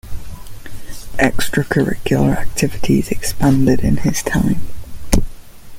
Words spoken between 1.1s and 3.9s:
Extracurricular activities expanded